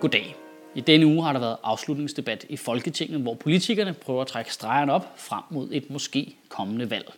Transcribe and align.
Goddag. 0.00 0.36
I 0.74 0.80
denne 0.80 1.06
uge 1.06 1.24
har 1.24 1.32
der 1.32 1.40
været 1.40 1.56
afslutningsdebat 1.62 2.46
i 2.48 2.56
Folketinget, 2.56 3.20
hvor 3.20 3.34
politikerne 3.34 3.92
prøver 3.92 4.20
at 4.20 4.26
trække 4.26 4.52
stregerne 4.52 4.92
op 4.92 5.14
frem 5.16 5.42
mod 5.50 5.68
et 5.72 5.90
måske 5.90 6.36
kommende 6.48 6.90
valg. 6.90 7.12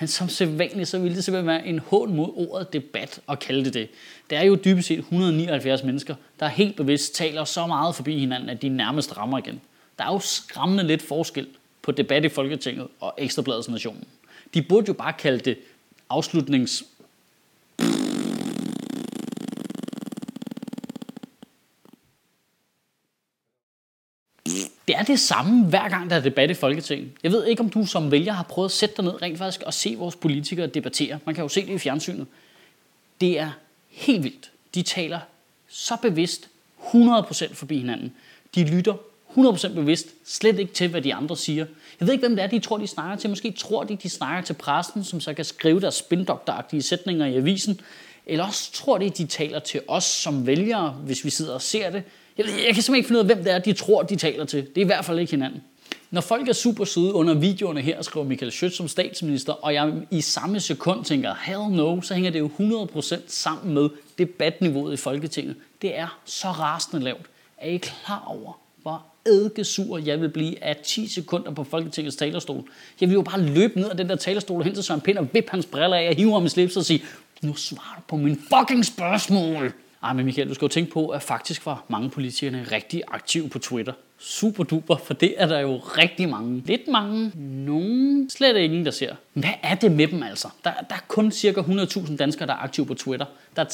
Men 0.00 0.08
som 0.08 0.28
sædvanligt, 0.28 0.88
så 0.88 0.98
ville 0.98 1.16
det 1.16 1.24
simpelthen 1.24 1.46
være 1.46 1.66
en 1.66 1.78
hån 1.78 2.16
mod 2.16 2.28
ordet 2.34 2.72
debat 2.72 3.20
at 3.28 3.38
kalde 3.38 3.64
det 3.64 3.74
det. 3.74 3.88
Det 4.30 4.38
er 4.38 4.42
jo 4.42 4.58
dybest 4.64 4.88
set 4.88 4.98
179 4.98 5.82
mennesker, 5.82 6.14
der 6.40 6.48
helt 6.48 6.76
bevidst 6.76 7.14
taler 7.14 7.44
så 7.44 7.66
meget 7.66 7.94
forbi 7.94 8.18
hinanden, 8.18 8.48
at 8.48 8.62
de 8.62 8.68
nærmest 8.68 9.16
rammer 9.16 9.38
igen. 9.38 9.60
Der 9.98 10.04
er 10.04 10.12
jo 10.12 10.18
skræmmende 10.18 10.84
lidt 10.84 11.02
forskel 11.02 11.46
på 11.82 11.92
debat 11.92 12.24
i 12.24 12.28
Folketinget 12.28 12.86
og 13.00 13.14
Ekstrabladets 13.18 13.68
Nationen. 13.68 14.04
De 14.54 14.62
burde 14.62 14.84
jo 14.88 14.92
bare 14.92 15.12
kalde 15.12 15.38
det 15.38 15.58
afslutnings 16.10 16.84
det 24.96 25.02
er 25.02 25.14
det 25.14 25.20
samme, 25.20 25.64
hver 25.64 25.88
gang 25.88 26.10
der 26.10 26.16
er 26.16 26.20
debat 26.20 26.50
i 26.50 26.54
Folketinget. 26.54 27.10
Jeg 27.22 27.32
ved 27.32 27.46
ikke, 27.46 27.60
om 27.60 27.70
du 27.70 27.86
som 27.86 28.10
vælger 28.10 28.32
har 28.32 28.42
prøvet 28.42 28.68
at 28.68 28.72
sætte 28.72 28.96
dig 28.96 29.04
ned 29.04 29.22
rent 29.22 29.38
faktisk 29.38 29.62
og 29.62 29.74
se 29.74 29.94
vores 29.98 30.16
politikere 30.16 30.66
debattere. 30.66 31.18
Man 31.24 31.34
kan 31.34 31.42
jo 31.42 31.48
se 31.48 31.66
det 31.66 31.72
i 31.72 31.78
fjernsynet. 31.78 32.26
Det 33.20 33.40
er 33.40 33.50
helt 33.88 34.24
vildt. 34.24 34.50
De 34.74 34.82
taler 34.82 35.20
så 35.68 35.96
bevidst 36.02 36.48
100% 36.94 37.54
forbi 37.54 37.78
hinanden. 37.78 38.12
De 38.54 38.64
lytter 38.64 38.94
100% 39.36 39.74
bevidst 39.74 40.06
slet 40.24 40.58
ikke 40.58 40.72
til, 40.72 40.88
hvad 40.88 41.02
de 41.02 41.14
andre 41.14 41.36
siger. 41.36 41.66
Jeg 42.00 42.06
ved 42.06 42.14
ikke, 42.14 42.26
hvem 42.26 42.36
det 42.36 42.42
er, 42.42 42.46
de 42.46 42.58
tror, 42.58 42.78
de 42.78 42.86
snakker 42.86 43.16
til. 43.16 43.30
Måske 43.30 43.50
tror 43.50 43.84
de, 43.84 43.96
de 43.96 44.10
snakker 44.10 44.42
til 44.42 44.54
præsten, 44.54 45.04
som 45.04 45.20
så 45.20 45.34
kan 45.34 45.44
skrive 45.44 45.80
deres 45.80 45.94
spindokteragtige 45.94 46.82
sætninger 46.82 47.26
i 47.26 47.36
avisen. 47.36 47.80
Eller 48.26 48.44
også 48.44 48.72
tror 48.72 48.98
de, 48.98 49.10
de 49.10 49.26
taler 49.26 49.58
til 49.58 49.80
os 49.88 50.04
som 50.04 50.46
vælgere, 50.46 50.90
hvis 50.90 51.24
vi 51.24 51.30
sidder 51.30 51.54
og 51.54 51.62
ser 51.62 51.90
det. 51.90 52.02
Jeg, 52.38 52.46
jeg 52.46 52.74
kan 52.74 52.82
simpelthen 52.82 52.94
ikke 52.94 53.06
finde 53.06 53.20
ud 53.20 53.30
af, 53.30 53.34
hvem 53.34 53.44
det 53.44 53.52
er, 53.52 53.58
de 53.58 53.72
tror, 53.72 54.02
de 54.02 54.16
taler 54.16 54.44
til. 54.44 54.60
Det 54.60 54.76
er 54.76 54.84
i 54.84 54.86
hvert 54.86 55.04
fald 55.04 55.18
ikke 55.18 55.30
hinanden. 55.30 55.62
Når 56.10 56.20
folk 56.20 56.48
er 56.48 56.52
super 56.52 56.84
søde 56.84 57.14
under 57.14 57.34
videoerne 57.34 57.80
her, 57.80 58.02
skriver 58.02 58.26
Michael 58.26 58.52
Schødt 58.52 58.74
som 58.74 58.88
statsminister, 58.88 59.52
og 59.52 59.74
jeg 59.74 59.92
i 60.10 60.20
samme 60.20 60.60
sekund 60.60 61.04
tænker, 61.04 61.34
hell 61.42 61.76
no, 61.76 62.00
så 62.00 62.14
hænger 62.14 62.30
det 62.30 62.38
jo 62.38 62.50
100% 62.58 63.16
sammen 63.26 63.74
med 63.74 63.88
debatniveauet 64.18 64.92
i 64.92 64.96
Folketinget. 64.96 65.56
Det 65.82 65.98
er 65.98 66.18
så 66.24 66.48
rasende 66.48 67.04
lavt. 67.04 67.26
Er 67.58 67.70
I 67.70 67.76
klar 67.76 68.24
over, 68.26 68.58
hvor 68.82 69.04
eddikesur 69.26 69.98
jeg 69.98 70.20
vil 70.20 70.28
blive 70.28 70.64
af 70.64 70.76
10 70.76 71.06
sekunder 71.06 71.50
på 71.50 71.64
Folketingets 71.64 72.16
talerstol? 72.16 72.64
Jeg 73.00 73.08
vil 73.08 73.14
jo 73.14 73.22
bare 73.22 73.40
løbe 73.40 73.80
ned 73.80 73.90
ad 73.90 73.96
den 73.96 74.08
der 74.08 74.16
talerstol 74.16 74.62
hen 74.64 74.74
til 74.74 74.84
Søren 74.84 75.00
Pind 75.00 75.18
og 75.18 75.28
vippe 75.32 75.50
hans 75.50 75.66
briller 75.66 75.96
af 75.96 76.08
og 76.08 76.14
hive 76.14 76.32
ham 76.32 76.46
i 76.46 76.48
slips 76.48 76.76
og 76.76 76.84
sige, 76.84 77.04
nu 77.42 77.54
svarer 77.54 77.96
du 77.96 78.02
på 78.08 78.16
min 78.16 78.42
fucking 78.54 78.84
spørgsmål. 78.84 79.72
Ej, 80.02 80.12
men 80.12 80.24
Michael, 80.24 80.48
du 80.48 80.54
skal 80.54 80.64
jo 80.64 80.68
tænke 80.68 80.92
på, 80.92 81.08
at 81.08 81.22
faktisk 81.22 81.66
var 81.66 81.84
mange 81.88 82.10
politikerne 82.10 82.66
rigtig 82.72 83.02
aktive 83.08 83.48
på 83.48 83.58
Twitter. 83.58 83.92
Super 84.18 84.64
duper, 84.64 84.96
for 84.96 85.14
det 85.14 85.34
er 85.36 85.46
der 85.46 85.58
jo 85.58 85.76
rigtig 85.76 86.28
mange. 86.28 86.62
Lidt 86.66 86.88
mange. 86.88 87.32
Nogen. 87.34 88.30
Slet 88.30 88.56
ingen, 88.56 88.84
der 88.84 88.90
ser. 88.90 89.14
Hvad 89.32 89.50
er 89.62 89.74
det 89.74 89.92
med 89.92 90.08
dem 90.08 90.22
altså? 90.22 90.48
Der, 90.64 90.72
der 90.88 90.94
er 90.94 91.04
kun 91.08 91.30
cirka 91.30 91.60
100.000 91.60 92.16
danskere, 92.16 92.46
der 92.46 92.52
er 92.52 92.58
aktive 92.58 92.86
på 92.86 92.94
Twitter. 92.94 93.26
Der 93.56 93.62
er 93.62 93.68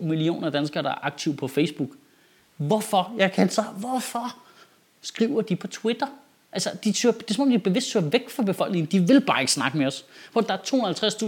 3,2 0.00 0.04
millioner 0.04 0.50
danskere, 0.50 0.82
der 0.82 0.90
er 0.90 1.04
aktive 1.04 1.36
på 1.36 1.48
Facebook. 1.48 1.90
Hvorfor? 2.56 3.14
Jeg 3.18 3.32
kan 3.32 3.48
så, 3.48 3.62
hvorfor 3.62 4.36
skriver 5.00 5.42
de 5.42 5.56
på 5.56 5.66
Twitter? 5.66 6.06
Altså, 6.52 6.70
de 6.84 6.92
tør, 6.92 7.10
det 7.10 7.30
er 7.30 7.34
som 7.34 7.42
om, 7.42 7.50
de 7.50 7.58
bevidst 7.58 7.90
søger 7.90 8.10
væk 8.10 8.30
fra 8.30 8.42
befolkningen. 8.42 8.92
De 8.92 9.06
vil 9.06 9.20
bare 9.20 9.40
ikke 9.40 9.52
snakke 9.52 9.78
med 9.78 9.86
os. 9.86 10.04
Hvor 10.32 10.40
der 10.40 10.54
er 10.54 10.58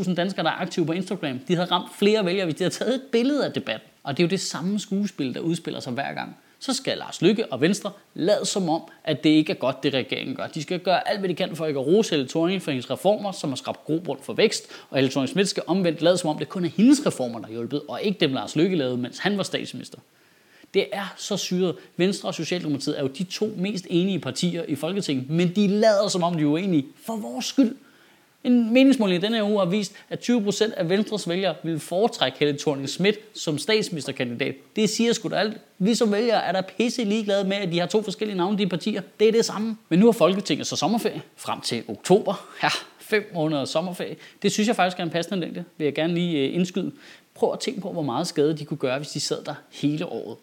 250.000 0.04 0.14
danskere, 0.14 0.44
der 0.44 0.50
er 0.50 0.60
aktive 0.60 0.86
på 0.86 0.92
Instagram. 0.92 1.38
De 1.38 1.54
havde 1.54 1.70
ramt 1.70 1.96
flere 1.98 2.24
vælgere, 2.24 2.44
hvis 2.44 2.54
de 2.54 2.64
havde 2.64 2.74
taget 2.74 2.94
et 2.94 3.02
billede 3.12 3.46
af 3.46 3.52
debatten. 3.52 3.88
Og 4.02 4.16
det 4.16 4.22
er 4.22 4.26
jo 4.26 4.30
det 4.30 4.40
samme 4.40 4.80
skuespil, 4.80 5.34
der 5.34 5.40
udspiller 5.40 5.80
sig 5.80 5.92
hver 5.92 6.14
gang. 6.14 6.36
Så 6.58 6.74
skal 6.74 6.98
Lars 6.98 7.22
Lykke 7.22 7.52
og 7.52 7.60
Venstre 7.60 7.90
lade 8.14 8.46
som 8.46 8.68
om, 8.68 8.82
at 9.04 9.24
det 9.24 9.30
ikke 9.30 9.52
er 9.52 9.56
godt, 9.56 9.82
det 9.82 9.94
regeringen 9.94 10.36
gør. 10.36 10.46
De 10.46 10.62
skal 10.62 10.78
gøre 10.78 11.08
alt, 11.08 11.18
hvad 11.18 11.28
de 11.28 11.34
kan 11.34 11.56
for 11.56 11.66
ikke 11.66 11.80
at 11.80 11.86
rose 11.86 12.10
Helle 12.10 12.28
Thorning 12.28 12.62
for 12.62 12.70
hendes 12.70 12.90
reformer, 12.90 13.32
som 13.32 13.50
har 13.50 13.56
skabt 13.56 13.84
grobund 13.84 14.18
for 14.22 14.32
vækst. 14.32 14.66
Og 14.90 14.96
Helle 14.96 15.10
Thorning 15.10 15.28
Schmidt 15.28 15.48
skal 15.48 15.62
omvendt 15.66 16.02
lade 16.02 16.18
som 16.18 16.30
om, 16.30 16.38
det 16.38 16.48
kun 16.48 16.64
er 16.64 16.68
hendes 16.68 17.06
reformer, 17.06 17.38
der 17.38 17.46
har 17.46 17.52
hjulpet, 17.52 17.82
og 17.88 18.02
ikke 18.02 18.20
dem 18.20 18.32
Lars 18.32 18.56
Lykke 18.56 18.76
lavede, 18.76 18.96
mens 18.96 19.18
han 19.18 19.36
var 19.36 19.42
statsminister. 19.42 19.98
Det 20.74 20.86
er 20.92 21.14
så 21.16 21.36
syret. 21.36 21.74
Venstre 21.96 22.28
og 22.28 22.34
Socialdemokratiet 22.34 22.98
er 22.98 23.02
jo 23.02 23.08
de 23.08 23.24
to 23.24 23.54
mest 23.56 23.86
enige 23.90 24.18
partier 24.18 24.64
i 24.68 24.74
Folketinget, 24.74 25.30
men 25.30 25.54
de 25.56 25.68
lader 25.68 26.08
som 26.08 26.22
om, 26.22 26.34
de 26.34 26.42
er 26.42 26.46
uenige 26.46 26.86
for 27.06 27.16
vores 27.16 27.44
skyld. 27.44 27.76
En 28.44 28.72
meningsmåling 28.72 29.22
i 29.22 29.26
denne 29.26 29.44
uge 29.44 29.58
har 29.58 29.66
vist, 29.66 29.92
at 30.10 30.30
20% 30.30 30.74
af 30.76 30.88
Venstres 30.88 31.28
vælgere 31.28 31.54
vil 31.62 31.80
foretrække 31.80 32.38
Helle 32.38 32.58
thorning 32.58 32.88
Schmidt 32.88 33.18
som 33.34 33.58
statsministerkandidat. 33.58 34.54
Det 34.76 34.90
siger 34.90 35.12
sgu 35.12 35.28
da 35.28 35.36
alt. 35.36 35.58
Vi 35.78 35.94
som 35.94 36.12
vælgere 36.12 36.44
er 36.44 36.52
der 36.52 36.62
pisse 36.62 37.04
ligeglade 37.04 37.48
med, 37.48 37.56
at 37.56 37.72
de 37.72 37.78
har 37.78 37.86
to 37.86 38.02
forskellige 38.02 38.36
navne, 38.36 38.58
de 38.58 38.66
partier. 38.66 39.02
Det 39.20 39.28
er 39.28 39.32
det 39.32 39.44
samme. 39.44 39.76
Men 39.88 39.98
nu 39.98 40.06
har 40.06 40.12
Folketinget 40.12 40.66
så 40.66 40.76
sommerferie 40.76 41.22
frem 41.36 41.60
til 41.60 41.82
oktober. 41.88 42.46
Ja, 42.62 42.68
fem 42.98 43.30
måneder 43.34 43.64
sommerferie. 43.64 44.16
Det 44.42 44.52
synes 44.52 44.68
jeg 44.68 44.76
faktisk 44.76 44.98
er 44.98 45.02
en 45.02 45.10
passende 45.10 45.40
længde, 45.40 45.64
vil 45.78 45.84
jeg 45.84 45.94
gerne 45.94 46.14
lige 46.14 46.48
øh, 46.48 46.54
indskyde. 46.54 46.92
Prøv 47.34 47.52
at 47.52 47.60
tænke 47.60 47.80
på, 47.80 47.92
hvor 47.92 48.02
meget 48.02 48.26
skade 48.26 48.58
de 48.58 48.64
kunne 48.64 48.78
gøre, 48.78 48.98
hvis 48.98 49.08
de 49.08 49.20
sad 49.20 49.44
der 49.44 49.54
hele 49.70 50.06
året. 50.06 50.36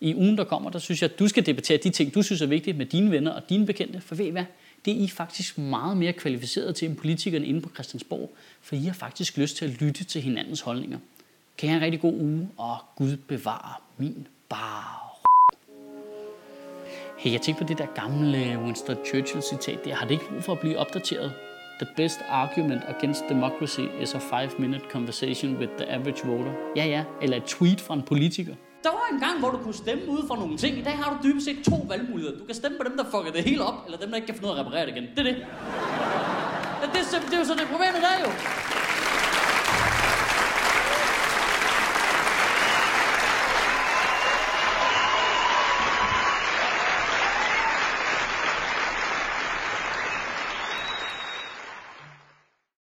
I 0.00 0.14
ugen, 0.14 0.38
der 0.38 0.44
kommer, 0.44 0.70
der 0.70 0.78
synes 0.78 1.02
jeg, 1.02 1.10
at 1.10 1.18
du 1.18 1.28
skal 1.28 1.46
debattere 1.46 1.78
de 1.78 1.90
ting, 1.90 2.14
du 2.14 2.22
synes 2.22 2.42
er 2.42 2.46
vigtige 2.46 2.74
med 2.74 2.86
dine 2.86 3.10
venner 3.10 3.30
og 3.30 3.42
dine 3.48 3.66
bekendte. 3.66 4.00
For 4.00 4.14
ved 4.14 4.26
I 4.26 4.30
hvad? 4.30 4.44
Det 4.84 4.92
er 4.92 5.04
I 5.04 5.08
faktisk 5.08 5.58
meget 5.58 5.96
mere 5.96 6.12
kvalificeret 6.12 6.74
til 6.74 6.88
end 6.88 6.96
politikerne 6.96 7.46
inde 7.46 7.60
på 7.60 7.70
Christiansborg, 7.74 8.30
for 8.62 8.76
I 8.76 8.84
har 8.84 8.92
faktisk 8.92 9.36
lyst 9.36 9.56
til 9.56 9.64
at 9.64 9.80
lytte 9.80 10.04
til 10.04 10.22
hinandens 10.22 10.60
holdninger. 10.60 10.98
Kan 11.58 11.66
I 11.66 11.70
have 11.70 11.76
en 11.76 11.84
rigtig 11.84 12.00
god 12.00 12.14
uge, 12.20 12.48
og 12.56 12.76
Gud 12.96 13.16
bevare 13.16 13.74
min 13.98 14.26
bar. 14.48 15.02
Hey, 17.18 17.32
jeg 17.32 17.40
tænkte 17.40 17.64
på 17.64 17.68
det 17.68 17.78
der 17.78 17.86
gamle 17.94 18.58
Winston 18.64 18.96
Churchill 19.06 19.42
citat 19.42 19.84
der. 19.84 19.94
Har 19.94 20.06
det 20.06 20.12
ikke 20.12 20.24
brug 20.30 20.42
for 20.42 20.52
at 20.52 20.60
blive 20.60 20.78
opdateret? 20.78 21.32
The 21.80 21.88
best 21.96 22.18
argument 22.28 22.82
against 22.88 23.22
democracy 23.28 23.80
is 24.02 24.14
a 24.14 24.18
five-minute 24.18 24.84
conversation 24.90 25.56
with 25.56 25.72
the 25.78 25.86
average 25.90 26.26
voter. 26.26 26.52
Ja, 26.76 26.84
ja. 26.86 27.04
Eller 27.22 27.36
et 27.36 27.44
tweet 27.44 27.80
fra 27.80 27.94
en 27.94 28.02
politiker. 28.02 28.54
Der 28.86 28.92
var 28.92 29.06
en 29.12 29.20
gang, 29.20 29.38
hvor 29.38 29.50
du 29.50 29.58
kunne 29.58 29.74
stemme 29.74 30.08
ud 30.08 30.26
for 30.28 30.36
nogle 30.36 30.56
ting. 30.56 30.78
I 30.78 30.82
dag 30.82 30.92
har 30.92 31.10
du 31.12 31.28
dybest 31.28 31.44
set 31.46 31.58
to 31.64 31.86
valgmuligheder. 31.88 32.38
Du 32.38 32.44
kan 32.44 32.54
stemme 32.54 32.78
på 32.78 32.84
dem, 32.88 32.96
der 32.96 33.04
fucker 33.04 33.32
det 33.32 33.44
hele 33.44 33.64
op, 33.64 33.74
eller 33.86 33.98
dem, 33.98 34.08
der 34.08 34.16
ikke 34.16 34.26
kan 34.26 34.34
finde 34.34 34.48
ud 34.48 34.52
af 34.52 34.60
at 34.60 34.66
reparere 34.66 34.86
det 34.86 34.92
igen. 34.96 35.06
Det 35.16 35.18
er 35.18 35.22
det. 35.22 35.36
Ja, 36.80 36.86
det, 36.94 37.00
er, 37.14 37.20
det 37.30 37.34
er 37.34 37.38
jo 37.38 37.44
så 37.44 37.54
det 37.54 37.66
problemet 37.72 38.00
der 38.06 38.14
jo. 38.24 38.30